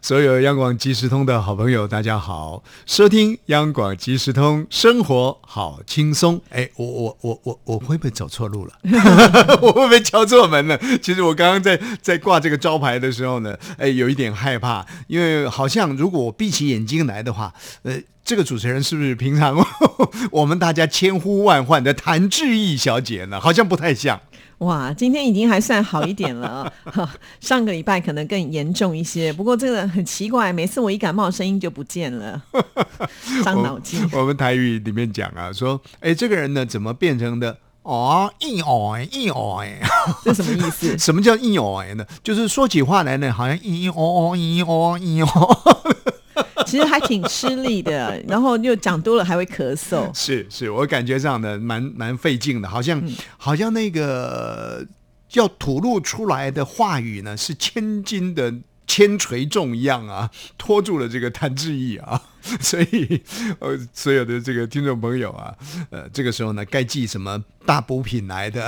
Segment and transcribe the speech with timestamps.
[0.00, 2.62] 所有央广即时通的好朋友，大家好！
[2.86, 6.40] 收听央广即时通，生活好轻松。
[6.50, 8.72] 哎，我我我我我会不会走错路了？
[9.60, 10.78] 我会不会敲错门了？
[11.02, 17.52] 其实我刚刚在在挂这个招牌的时候呢，哎，有一点害怕，因为好像如果我闭起眼睛来的话，
[17.82, 19.56] 呃，这个主持人是不是平常
[20.30, 23.40] 我们大家千呼万唤的谭志毅小姐呢？
[23.40, 24.20] 好像不太像。
[24.58, 26.72] 哇，今天已经还算好一点了，
[27.40, 29.32] 上个礼拜可能更严重一些。
[29.32, 32.42] 不过这个很奇怪，每次我一感冒，声音就不见了，
[33.44, 34.04] 伤脑筋。
[34.12, 37.56] 我们台语里面讲啊，说，哎，这个人呢，怎么变成的？
[37.82, 39.80] 哦，一哦一哦哎，
[40.24, 40.98] 这什么意思？
[40.98, 42.04] 什么叫一哦哎呢？
[42.22, 45.58] 就是说起话来呢，好像一哦哦一哦一哦。
[46.68, 50.12] 其实还挺吃力的， 然后又讲多了还会咳嗽。
[50.14, 53.02] 是是，我感觉这样的蛮蛮费劲的，好像
[53.36, 54.86] 好像那个
[55.32, 58.52] 要吐露出来的话语呢，是千斤的
[58.86, 62.22] 千锤重一样啊， 拖住了这个谭志毅啊。
[62.60, 63.20] 所以，
[63.58, 65.54] 呃，所有的这个听众朋友啊，
[65.90, 68.66] 呃，这个时候呢，该记什么大补品来的，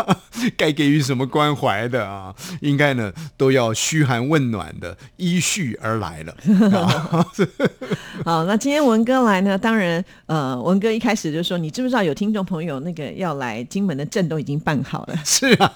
[0.56, 6.34] 该给予什么关怀的啊，应该呢都要嘘寒问暖的依序而来了。
[8.24, 15.16] 好，那今天文哥来呢，当然，呃，文哥一开始就说，你知不知道有听众朋友那个要来金门的证都已经办好了？
[15.26, 15.70] 是啊，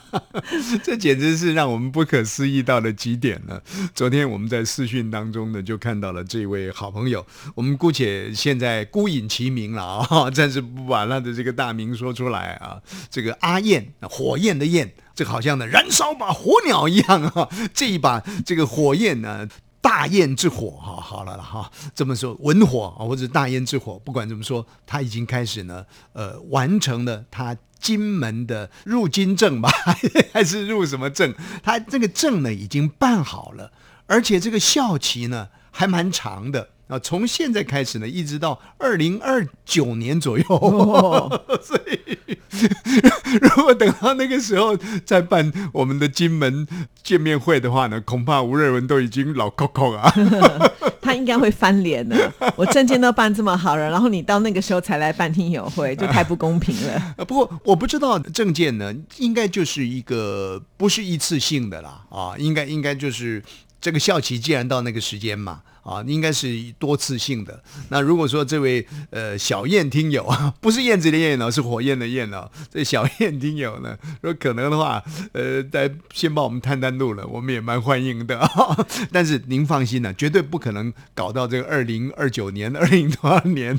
[0.83, 3.63] 这简直是让我们不可思议到了极点了。
[3.95, 7.23] 昨天我们在视讯当中呢，就看到了这位好朋友。
[7.55, 12.81] 我们姑且现在孤隐其名了啊，暂时不把他的这个大名说出来啊。
[13.11, 17.49] 这个阿燕，火焰的焰，这好像呢燃烧把火鸟一样啊。
[17.75, 19.49] 这一把这个火焰呢，
[19.81, 29.69] 大焰之火哈，好了了哈，这么说文火啊，或者大焰之火，不管怎么说，他已经开始呢，呃，完成了他金门的入金证吧，
[30.33, 31.35] 还是入什么证？
[31.63, 33.73] 他这个证呢已经办好了，
[34.07, 36.69] 而且这个校期呢还蛮长的。
[36.93, 40.45] 啊，从现在开始呢，一直到二零二九年左右，
[41.65, 42.39] 所以
[43.41, 44.77] 如果等到那个时候
[45.07, 46.67] 再办我们的金门
[47.03, 50.13] 见面会的话呢，恐怕吴瑞文都已经老 Coco 啊，
[51.01, 52.31] 他应该会翻脸的。
[52.57, 57.15] 我证件都办这么好了，然后你到那个时候才来办听友会，就太不公平了。
[57.27, 63.43] 不过我不知道证件呢，应该就是一个不是一次性的啦，啊，应该应该就是
[63.81, 65.63] 这个校期既然到那个时间嘛。
[65.83, 66.49] 啊，应该是
[66.79, 67.63] 多次性的。
[67.89, 78.41] 那如果说这位呃小燕听友啊，不是燕子的燕哦，是火焰的焰哦，这小燕听友呢，说可能的话，呃，再先帮我们探探路了，我们也蛮欢迎的。
[79.13, 83.79] 但是您放心呢，绝对不可能搞到这个二零二九年、二零多少年。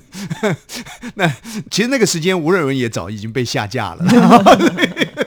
[1.16, 1.28] 那
[1.72, 4.06] 其实那个时间，吴瑞文也早已经被下架了。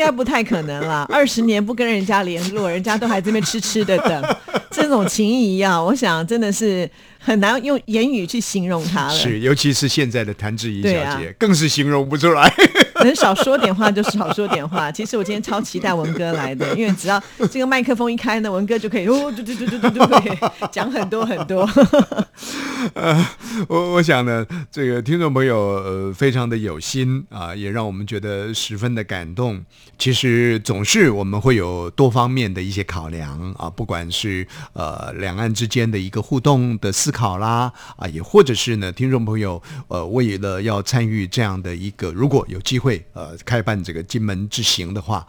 [0.00, 4.36] 应该不太可能了， 二十年不跟人家联络，人家都还这边痴痴的等，
[4.72, 6.88] 这种情谊啊，我想真的是。
[7.22, 12.50] 很难用言语去形容他了，是，尤其是现在的谭志怡小姐，更是形容不出来。
[13.04, 14.92] 能少说点话就少说点话。
[14.92, 21.68] 其实我今天超期待文哥来的，因为只要这个麦克风一开呢，文哥就可以哦，对对对对对对对，讲很多很多。
[22.94, 23.26] 呃，
[23.68, 29.60] 我我想呢，这个听众朋友呃非常的有心啊，也让我们觉得十分的感动。
[29.98, 36.90] 其实总是我们会有多方面的一些考量啊，不管是呃两岸之间的一个互动的。
[37.00, 45.24] 思考啦啊，也或者是呢，听众朋友，呃，为了要参与这样的一个，如果有机会会呃开办这个金门之行的话，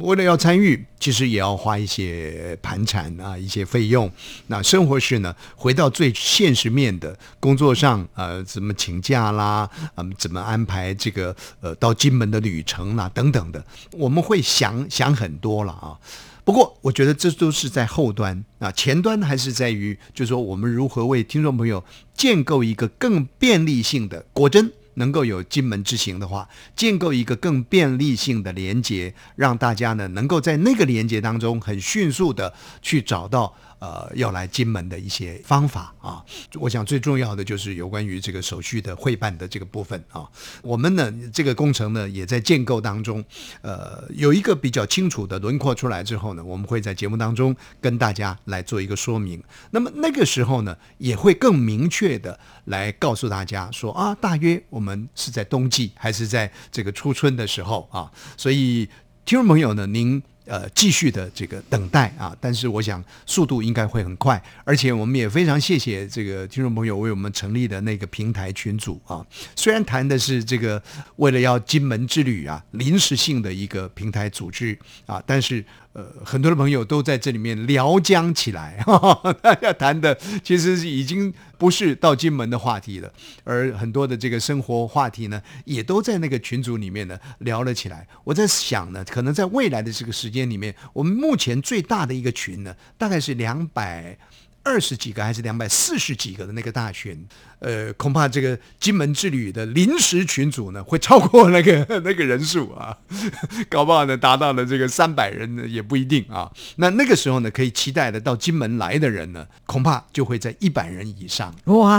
[0.00, 4.10] 为了要参与，其实也要花一些盘缠啊，一些费用。
[4.48, 15.96] 那生活是呢，回到最现实面的工作上，呃，怎么请假啦，嗯，怎么安排这个呃到金门的旅程啦，等等的，我们会想想很多了啊。
[16.44, 21.82] 不过，我觉得这都是在后端啊，前端还是在于，就是说我们如何为听众朋友
[22.14, 32.52] 建构一个更便利性的，果真能够有金门之行的话，建构一个更便利性的连接，让大家呢能够在那个连接当中很迅速的
[32.82, 36.24] 去找到呃要来金门的一些方法啊。
[36.54, 40.28] 我想最重要的就是有关于这个手续的会办的这个部分啊。
[40.62, 43.24] 我们呢这个工程呢也在建构当中，
[43.62, 49.42] 呃有一个比较清楚的轮廓出来之后呢，我们会在节目当中跟大家来做一个说明。
[49.70, 58.10] 那么那个时候呢，也会更明确的来告诉大家说啊，大约我们是在冬季还是在这个初春的时候啊。
[58.36, 58.86] 所以
[59.24, 60.22] 听众朋友呢，您。
[60.46, 69.26] 呃，继续的这个等待啊，但是我想速度应该会很快，而且我们也非常谢谢这个听众朋友为我们成立的那个平台群组啊。
[69.54, 70.82] 虽然谈的是这个
[71.16, 75.64] 为了要金门之旅啊，临时性的一个平台组织啊，但是。
[75.96, 78.84] 呃，很多的朋友都在这里面聊将起来，
[79.40, 80.14] 大家谈的
[80.44, 83.10] 其实已经不是到金门的话题了，
[83.44, 88.06] 而很多的这个生活话题呢，也都在那个群组里面呢聊了起来。
[88.24, 94.18] 我在想呢，可能在未来的这个时间里面，我们目前最大的一个群呢，大概是两百
[94.62, 97.26] 二十几个还是两百四十几个的那个大群。
[97.58, 102.96] 呃，恐怕这个金门之旅的临时群组呢，会超过那个 那个人数啊，
[103.70, 106.50] 搞不好呢达到了这个三百人呢也不一定啊。
[106.76, 111.52] 那那个时候呢，可以期待的到金门来的人呢，恐怕就会在一百人以上。
[111.64, 111.98] 哇！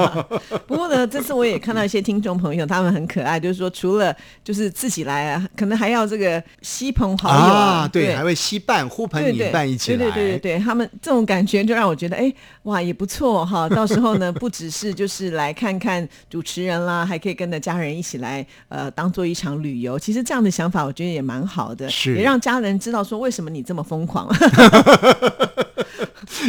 [0.66, 9.98] 不过呢，这次我也看到一些听众朋友，他们很可爱，就是说除了就是自己来啊，可能还要这个吸朋好友啊，对，还会吸伴呼朋引伴一起来。
[9.98, 12.32] 对对对对对，他们这种感觉就让我觉得，哎，
[12.62, 13.68] 哇，也不错哈。
[13.68, 14.87] 到时候呢，不只是。
[14.88, 19.98] 是，就是来看看主持人啦，还可以跟着家人一起来，呃，当做一场旅游。
[19.98, 24.26] 其实这样的想法，我觉得也蛮好的，是也让家人知道说为什么你这么疯狂，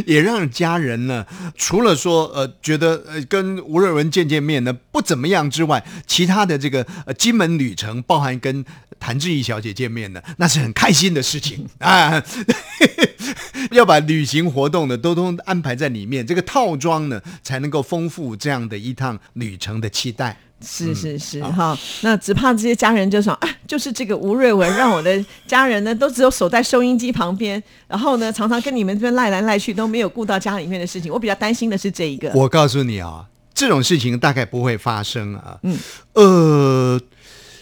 [0.05, 8.63] 也让家人呢，除了说呃觉得呃跟吴瑞文见见面呢不怎么样之外，其他的这个呃金门旅程，包含跟
[8.99, 12.23] 谭志毅小姐见面呢，那是很开心的事情 啊。
[13.71, 20.37] 要把旅行活动呢都都安排在里面，这个套装呢才能够丰富这样的一趟旅程的期待。
[20.61, 31.11] 是是是哈，那只怕这些家人就说啊，就是这个吴瑞文让我的家人呢都只有守在收音机旁边，然后呢常常跟你们这边赖来赖去，都没有顾到家里面的事情。
[31.11, 32.31] 我比较担心的是这一个。
[32.33, 35.59] 我告诉你啊，这种事情大概不会发生啊。
[35.63, 35.77] 嗯，
[36.13, 37.01] 呃。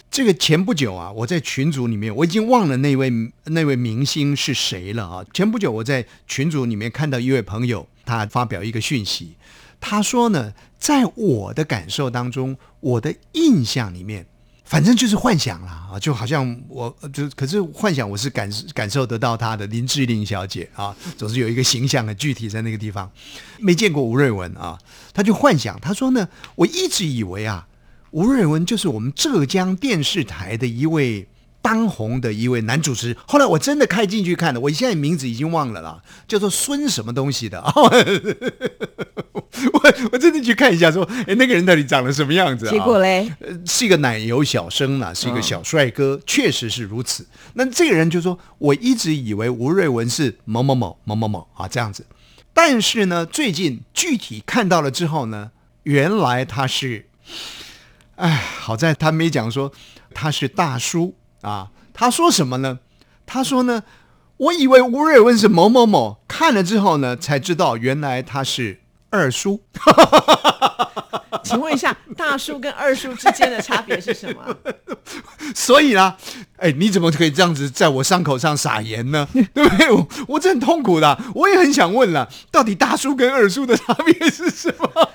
[0.09, 3.11] 这个前不久啊，我在群组里面，我已经忘了那位
[3.47, 5.23] 那位明星是谁了啊。
[5.33, 9.33] 前不久我在群组里面看到一位朋友，他发表一个讯息，
[9.79, 14.25] 他说呢，在我的感受当中，我的印象里面，
[14.65, 23.09] 反正就是幻想了啊，就好像我就可是幻想我是感感受得到他的林志玲小姐啊，总是有一个形象的具体在那个地方，
[23.59, 24.77] 没见过吴瑞文啊，
[25.13, 27.67] 他就幻想，他说呢，我一直以为啊。
[28.11, 31.27] 吴瑞文就是我们浙江电视台的一位
[31.61, 33.15] 当红的一位男主持。
[33.27, 37.61] 后来我真的开进去看了，我现在名字已经忘了啦，叫做孙什么东西的。
[39.73, 42.69] 我我真的去看一下，说，哎，那个人到底长得什么样子？
[42.69, 43.31] 结果嘞，
[43.65, 47.27] 是一个奶油小生啊，是一个小帅哥，确实是如此。
[47.53, 52.05] 那这个人就说，我一直以为吴瑞文是某某某某某某啊这样子，
[52.53, 55.51] 但是呢，最近具体看到了之后呢，
[55.83, 57.07] 原来他是。
[58.15, 59.71] 哎，好在他没讲说
[60.13, 61.69] 他是大叔啊。
[61.93, 62.79] 他说什么呢？
[63.25, 63.83] 他说呢，
[64.37, 69.61] 我以为吴瑞文是某某某，看了之后呢，才知道原来他是二叔。
[71.43, 74.55] 请问一下，大叔跟二叔之间的差别是什么？
[75.55, 76.15] 所以呢，
[76.57, 79.27] 哎，你怎么可以这样子在我伤口上撒盐呢？
[79.53, 79.89] 对不对？
[79.91, 85.09] 我我这很痛苦的，我也很想问了，到底大叔跟二叔的差别是什么？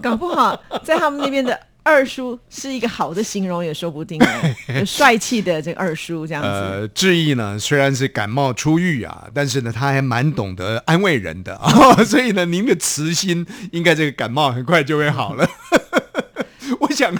[0.00, 1.58] 搞不好在他们那边的。
[1.84, 4.18] 二叔是一个好的形容也说不定，
[4.86, 6.48] 帅气的这个二叔这样子。
[6.48, 11.70] 呃，志毅呢虽然是感冒初愈啊，但是呢他还蛮懂得安慰人的啊，
[12.02, 15.46] 所以呢您的慈心应该这个感冒很快就会好了。
[16.80, 17.14] 我想。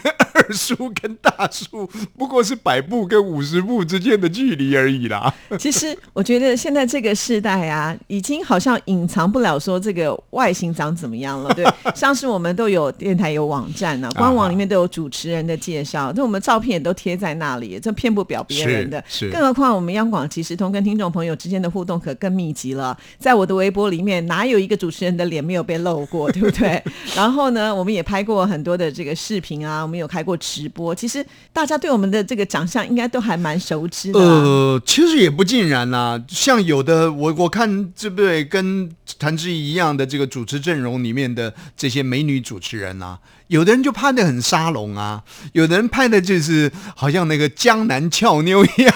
[0.45, 5.33] 二叔跟大叔不过是百步跟五十步之间的距离而已啦。
[5.59, 11.53] 其实我觉得现在这个时代啊，已经好像隐藏不了说这个外形长怎么样了。
[11.55, 19.03] 对， 像是我们都有电台有网站呢，官网里面都有主持人的介绍，那我们照片也都贴在那里，这骗不表别人的。
[19.09, 22.97] 是，更何况我们央广即时通跟听众朋友之间的互动可更密集了。
[23.19, 26.83] 在我的微博里面，哪有一个主持人的脸没有被露过，对不对？
[27.17, 30.34] 然后呢，我们也拍过很多的这个视频啊，我们有开过。
[30.37, 34.19] 直播其实大家对我们的这个长相应该都还蛮熟知的。
[34.19, 45.23] 呃，其实也不尽然呐，像有的我我看这不对，跟谭志怡一样的这个主持阵容里面的这些美女主持人啊，有的人就拍的很沙龙啊，
[45.53, 48.95] 有的人拍的就是好像那个江南俏妞一样。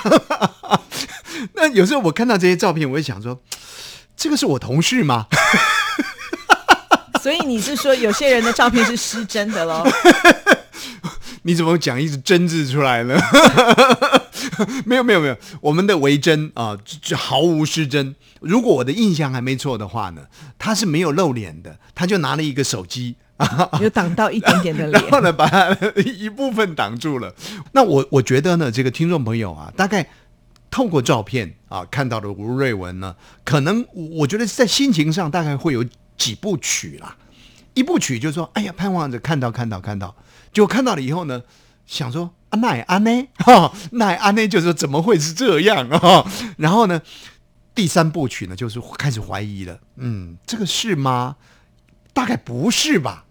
[1.54, 3.40] 那有时候我看到这些照片，我会想说。
[4.20, 5.28] 这个是我同事吗？
[7.22, 9.86] 所以你是说有些人的照片是失真的喽？
[11.42, 13.18] 你怎么讲一直真字出来呢？
[14.84, 18.14] 没有没有没有，我们的为真啊，就毫无失真。
[18.40, 20.22] 如果我的印象还没错的话呢，
[20.58, 23.16] 他是没有露脸的，他就拿了一个手机。
[23.80, 27.32] 有挡到一点点的脸， 然后呢，把它一部分挡住了。
[27.70, 30.04] 那我我觉得呢，这个听众朋友啊，大概
[30.72, 33.14] 透过照片啊看到的吴瑞文呢，
[33.44, 35.84] 可能我觉得在心情上大概会有
[36.16, 37.16] 几部曲啦。
[37.74, 40.12] 一部曲就是说，哎呀，盼望着看到看到看到，
[40.52, 41.42] 就看到了以后呢，
[41.86, 43.10] 想说啊，那也安呢？
[43.44, 44.46] 哈，那也安呢？
[44.48, 46.24] 就是说怎么会是这样啊？
[46.58, 47.02] 然后呢，
[47.74, 49.78] 第三部曲呢，就是开始怀疑了。
[49.96, 51.36] 嗯，这个是吗？
[52.14, 53.24] 大概不是吧？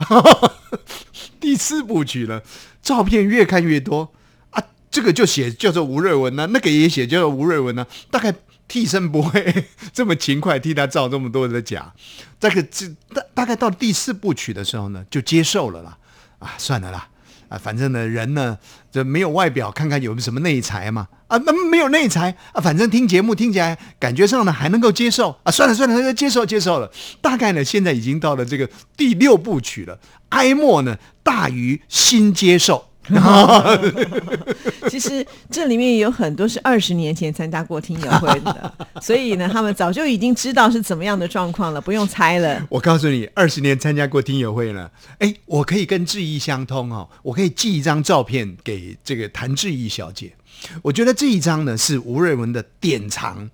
[1.41, 2.41] 第四部曲呢，
[2.81, 4.13] 照片越看越多
[4.51, 4.63] 啊！
[4.89, 7.85] 这个就写叫做吴瑞文呢，那个也写叫做吴瑞文呢。
[8.09, 8.33] 大概
[8.67, 11.93] 替身不会 这么勤快替他照这么多的假。
[12.39, 15.97] 这个这大大概到第四部曲的时候呢，就接受了啦。
[16.39, 17.07] 啊，算了啦。
[17.49, 18.57] 啊，反正呢，人呢，
[18.91, 21.07] 这没有外表，看看有没有什么内才嘛。
[21.27, 25.51] 啊，那没有内才啊，反正听节目听起来感觉上呢还能够接受啊。
[25.51, 26.91] 算了算了，接受接受了。
[27.21, 29.97] 大概呢，现在已经到了这个第六部曲了，
[30.29, 32.89] 哀莫呢大于心接受。
[34.89, 42.65] 其实这里面有很多是二十年前参加过听友会的， 所以呢，他们早就已经知道是怎么样的状况了，不用猜了。
[42.69, 50.33] 我告诉你，二十年参加过听友会了，哎，我可以跟志毅相通哦，我可以寄一张照片给这个谭志毅小姐。
[50.81, 53.49] 我觉得这一张呢是吴瑞文的典藏，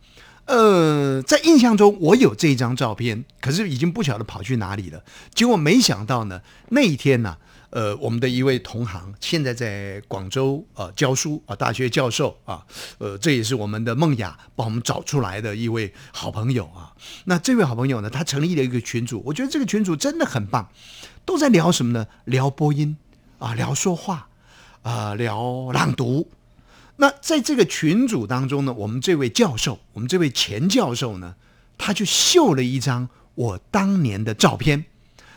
[0.45, 5.03] 呃，在印象中我有这一张照片，可是已经不晓得跑去哪里了。
[5.33, 7.38] 结果没想到呢，那一天呢。
[7.73, 12.63] 呃，我们的一位同行现在在广州啊教书啊，大学教授啊，
[12.99, 16.93] 呃，这也是我们的梦雅帮我们找出来的一位好朋友啊。
[17.25, 20.69] 那这位好朋友呢，他成立了一个群组，我觉得这个群组真的很棒，
[21.25, 22.05] 都在聊什么呢？
[22.25, 22.95] 聊播音
[23.39, 24.29] 啊，聊说话
[24.83, 26.29] 啊，聊朗读。
[26.97, 31.33] 那在这个群组当中呢，我们这位教授，我们这位前教授呢，
[31.79, 34.85] 他就秀了一张我当年的照片。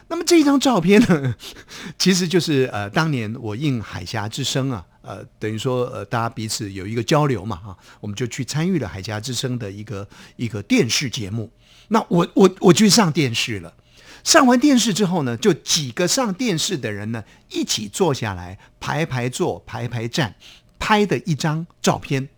[0.08, 1.34] 那么这一张照片呢，
[1.98, 11.50] 其实就是呃，当年我应《海峡之声》啊，呃，等于说呃，大家彼此有一个交流嘛，哈，我们就去参与了《海峡之声》的一个一个电视节目。
[11.88, 13.74] 那我我我去上电视了，
[14.22, 20.36] 上完电视之后呢，就几个上电视的人呢，一起坐下来排排坐排排站，
[20.78, 22.28] 拍的一张照片。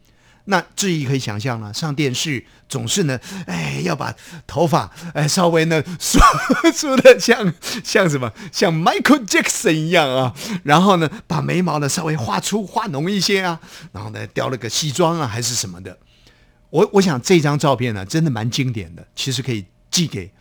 [0.51, 4.15] 那志毅可以想象了，上电视总是呢，哎，要把
[4.47, 6.19] 头发哎稍微呢梳
[6.75, 7.53] 梳的像
[7.85, 13.61] 像什么，像 Michael Jackson 一样啊，然后呢，把眉毛呢稍微画粗画浓一些啊，
[13.93, 15.99] 然后呢，雕了个西装啊，还是什么的。
[16.71, 20.33] 我我想这张照片呢，真的蛮经典的，其实可以寄给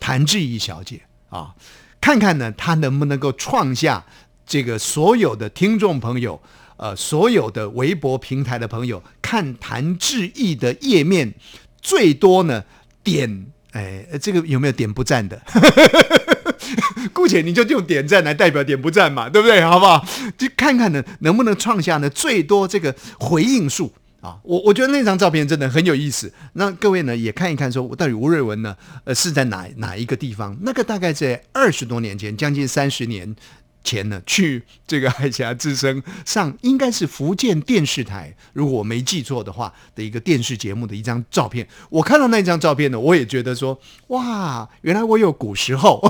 [0.00, 1.54] 谭志毅小姐啊，
[2.00, 4.06] 看看呢，她能不能够创下
[4.46, 6.40] 这个所有的听众朋友。
[6.76, 11.32] 呃，所有的微博平台的朋友看谭志毅的页面，
[11.80, 12.64] 最多呢
[13.02, 15.40] 点，哎，这个有没有点不赞的？
[17.12, 19.60] 姑且你就用点赞来代表点不赞嘛，对不对？
[19.62, 20.04] 好不好？
[20.36, 24.38] 就看看呢，能不能创下呢最多这个回应数啊？
[24.42, 26.32] 我我觉得那张照片真的很有意思。
[26.54, 30.56] 那各位呢也看一看，说我到底吴瑞文呢，呃，是在哪哪一个地方？
[30.62, 33.36] 那个大概在二十多年前，将近三十年。
[33.84, 41.68] 前呢，去这个海峡之声上，应该是福建电视台，如果我没记错的话的一个电视节目的一张照片。
[41.90, 46.00] 我看到那张照片呢，我也觉得说，哇，原来我有古时候，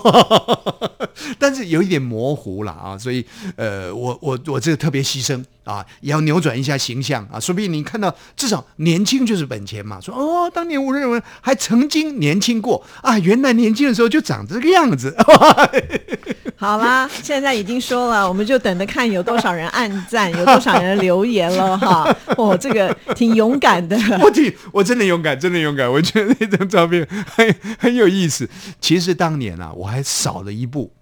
[1.39, 3.27] 但是有一点模糊了啊，所以
[3.57, 5.45] 呃，我我我这个特别牺牲。
[5.65, 7.41] 啊，也要扭转一下形象啊！
[7.41, 9.99] 说不定你看到至少年轻就是本钱嘛。
[9.99, 15.17] 说哦，当年我认为还曾经年轻过啊，原来年轻的时候就长这个样子。
[16.57, 22.17] 好啦，现在已经说了，我们就等着看有多少人按赞， 有多少人留言了哈。
[22.37, 23.97] 哦，这个挺勇敢的。
[24.23, 25.91] 我挺，我真的勇敢，真的勇敢。
[25.91, 28.49] 我觉得那张照片很很有意思。
[28.81, 30.93] 其实当年啊，我还少了一步。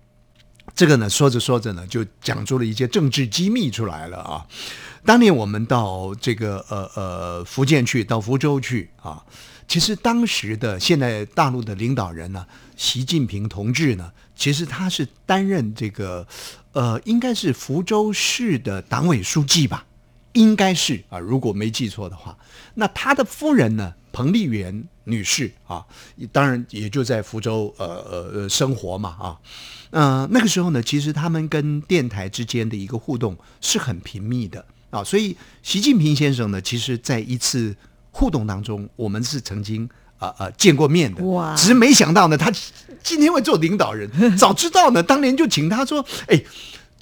[0.75, 4.47] 这个呢，说着说着呢，就讲出了一些政治机密出来了啊！
[5.05, 9.23] 当年我们到这个呃呃福建去，到福州去啊，
[9.69, 16.27] 其实当时的现在大陆的领导人呢，习近平同志呢，其实他是担任这个
[16.73, 19.87] 呃，应该是福州市的党委书记吧，
[20.33, 22.37] 应该是啊，如果没记错的话，
[22.75, 25.85] 那他的夫人呢，彭丽媛女士啊，
[26.33, 29.39] 当然也就在福州呃呃呃生活嘛啊。
[29.91, 37.77] 呃，那个时候呢，其实他们跟电台之间的一个互动是很频密的啊，所以习近平先生呢，其实在一次
[38.11, 39.87] 互动当中，我们是曾经
[40.23, 42.51] 呃呃见过面的，哇只是没想到呢，他
[43.03, 46.43] 今天会做领导人，早知道呢，当年就请他说，哎。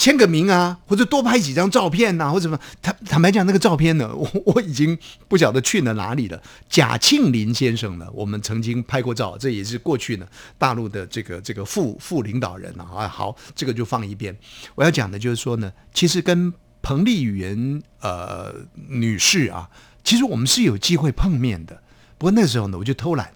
[0.00, 2.58] 签个名啊，或者多拍几张照片呐、或者什么。
[2.80, 4.98] 坦坦白讲，那个照片呢，我我已经
[5.28, 6.42] 不晓得去了哪里了。
[6.70, 12.88] 贾庆林先生呢，我们曾经拍过照，这也是过去呢大陆的这个这个副副领导人啊。
[12.96, 14.34] 啊好，这个就放一边。
[14.74, 16.50] 我要讲的就是说呢，其实跟
[16.80, 18.54] 彭丽媛呃
[18.88, 19.68] 女士啊，
[20.02, 21.78] 其实我们是有机会碰面的。
[22.20, 23.32] 不过那时候呢，我就偷懒。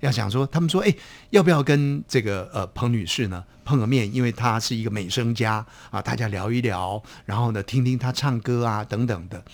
[0.00, 0.92] 要想说，他们说，哎，
[1.28, 4.12] 要不要跟这个呃彭女士呢碰个面？
[4.12, 9.44] 因为她是一个美声家啊，大家聊一聊，然后呢听听她唱歌啊等等的。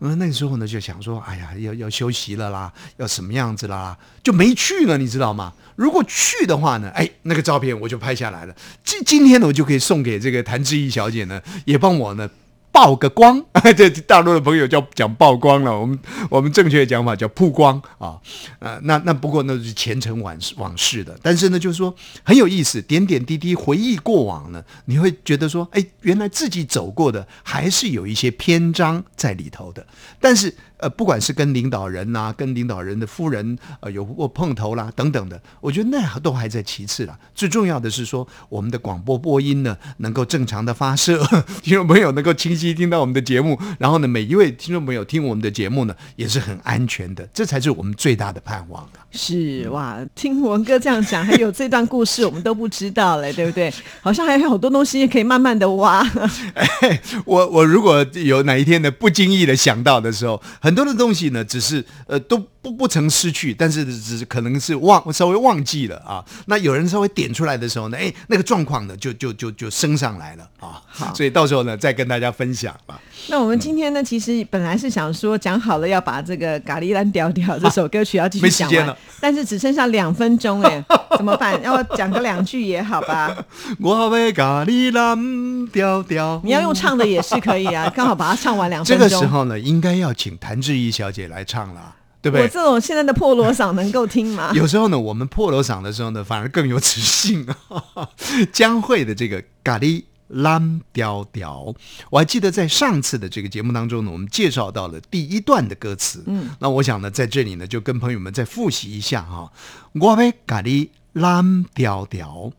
[0.00, 5.54] 嗯，那时候呢就想说，哎呀，要要休息了啦，要什么样子啦，就没去了，你知道吗？
[5.74, 8.54] 如果去的话呢，哎，那个照片我就拍下来了。
[8.84, 12.28] 今今天呢，我就可以送给这个谭志毅小姐呢，也帮我呢。
[12.72, 13.44] 曝个光，
[13.76, 15.98] 这大陆的朋友叫讲曝光了，我们
[16.30, 18.18] 我们正确的讲法叫曝光啊，
[18.58, 29.86] 呃，那那不过那是前尘往事往事的，但是呢，就是说很有意思，点点滴滴回忆过往呢，你会觉得说，哎，原来自己走过的还是有一些篇章在里头的，
[30.18, 41.24] 但是呃，不管是跟领导人呐、跟领导人的夫人呃有过碰头啦等等的，我觉得那都还在其次啦，最重要的是说我们的广播播音呢能够正常的发射，
[41.62, 49.06] 听众朋友能够清晰听到我们的节目，然后呢每一位听众朋友听我们的节目呢也是很安全的，这才是我们最大的盼望啊。
[49.12, 53.72] 是哇，听文哥这样讲，还有这段故事我们都不知道嘞，对不对？
[54.00, 56.00] 好像还有好多东西可以慢慢的挖。
[56.54, 66.24] 哎，我我如果有哪一天的不经意的想到的时候，很很多的东西呢只是呃都不不曾失去，但是只是可能是忘稍微忘记了啊。
[66.46, 70.80] 那有人稍微点出来的时候呢，哎，那个状况呢就就就就升上来了啊。
[70.86, 73.00] 好所以到时候呢再跟大家分享吧。
[73.28, 80.84] 那我们今天呢，其实本来是想说讲好了要把这个《咖喱兰调调》这首歌曲要继续讲了，但是只剩下两分钟哎，
[81.18, 81.60] 怎么办？
[81.62, 83.36] 要讲个两句也好吧？
[83.80, 86.40] 我要咖喱蓝调调。
[86.44, 89.08] 你要用唱的也是可以啊，刚好把它唱完两这分钟。
[89.08, 92.44] 这个时候呢，应该要请谭志怡小姐来唱了，对不对？
[92.44, 94.52] 我这种现在的破锣嗓能够听吗？
[94.54, 98.08] 有时候呢，我们破锣嗓的时候呢，反而更有磁性啊。
[98.52, 101.74] 江蕙的这个咖喱蓝调调，
[102.10, 106.22] 我还记得在上次的这个节目当中呢，我们介绍到了第一段的歌词。
[106.26, 109.52] 嗯，那我想呢，在这里呢，就跟朋友们再复习一下哈。
[109.94, 112.52] 我要咖喱蓝调调，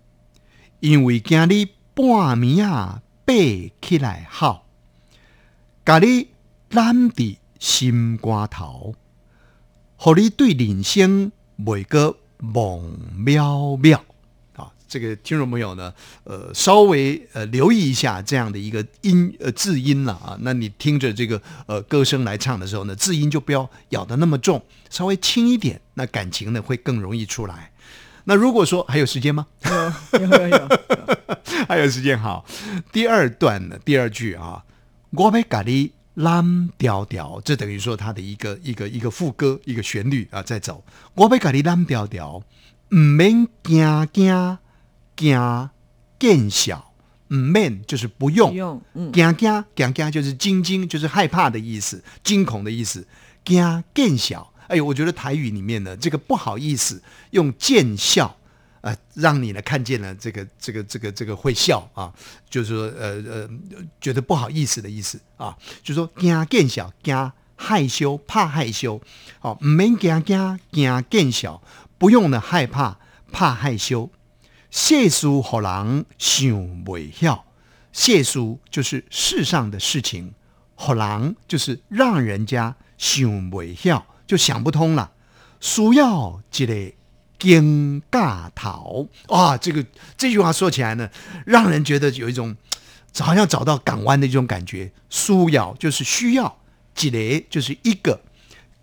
[0.81, 3.33] 因为今日半暝啊爬
[3.81, 4.67] 起来好，
[5.85, 6.27] 咖喱
[6.69, 8.93] 蓝伫心瓜头。
[10.03, 13.97] 互你对人生每个梦渺渺
[14.53, 14.69] 啊！
[14.85, 15.93] 这个听众朋友呢，
[16.25, 20.37] 呃，稍微呃留意一下这样的一个音呃字音了啊。
[20.41, 27.71] 那你听着这个呃歌声来唱的时候呢，字音就不要咬得那么重，稍微轻一点，那感情呢会更容易出来。
[28.25, 29.47] 那如果说还有时间吗？
[30.11, 30.67] 有有有有，
[31.65, 32.45] 还有时间好。
[32.91, 34.65] 第二段呢，第二句啊，
[35.11, 40.83] 我要咖喱蓝调调，这等于说它的一个一个一个副歌，一个旋律啊，在走。
[41.15, 42.43] 我要咖喱蓝调调，
[42.89, 44.57] 唔免惊惊
[45.15, 45.69] 惊
[46.19, 46.93] 见小，
[47.29, 53.07] 唔免就是不用惊惊惊惊就是惊惊，就是害怕的意思，惊恐的意思。
[53.43, 58.37] 惊见小，哎呦，我觉得台语里面呢，这个不好意思用见笑。
[58.83, 62.13] 呃，让你呢看见了这个这个这个这个会笑啊，
[62.49, 63.49] 就是说呃呃
[64.01, 68.99] 觉得不好意思的意思啊，就是说惊见小惊害羞怕害羞，
[69.39, 71.61] 哦，唔免惊惊惊见小，
[71.97, 72.99] 不用呢害怕
[73.31, 74.09] 怕害羞。
[74.69, 76.49] 世事互人想
[76.83, 77.45] 袂晓，
[77.93, 80.33] 世事就是世上的事情，
[80.75, 85.13] 互人就是让人家想袂晓，就想不通了。
[85.61, 86.91] 需要一个
[87.43, 91.09] 惊尬头啊，这个这句话说起来呢，
[91.45, 92.55] 让人觉得有一种
[93.19, 94.89] 好像找到港湾的一种感觉。
[95.09, 96.57] 需要就是需要，
[97.01, 98.21] 一个就是一个。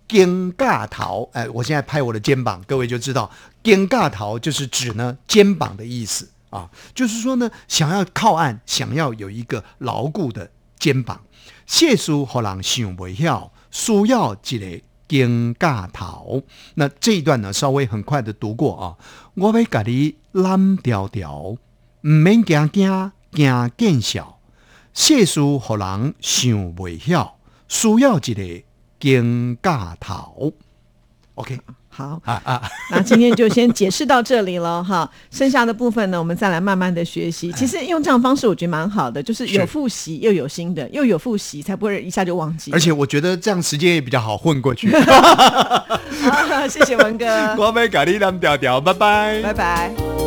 [0.07, 3.31] 肩尬头，哎，我现在拍我的肩膀，各位就知道，
[3.63, 11.23] 肩尬头就是指呢肩膀的意思啊，就是说呢，想要靠岸，想要有一个牢固的肩膀。
[11.65, 16.45] 谢书互人想不晓，需要一个肩尬头。
[16.75, 18.97] 那这一段呢，稍微很快的读过啊。
[19.35, 21.59] 我要甲你蓝调调，毋
[22.03, 24.39] 免惊惊惊见笑。
[24.95, 28.65] 世事互人想袂晓，需要一个
[29.01, 30.53] 肩尬头。
[31.35, 31.59] OK，
[32.01, 37.53] 好啊啊，那今天就先解释到这里了哈，剩下的部分呢，我们再来慢慢的学习。
[37.53, 42.73] 其实用这样方式，我觉得蛮好的，就是有是复习又有新的，又有复习，才不会一下就忘记。
[42.73, 44.91] 而且我觉得这样时间也比较好混过去。
[44.97, 47.27] 好谢谢文哥，
[47.59, 50.20] 我们咖喱蓝调调，拜拜拜拜。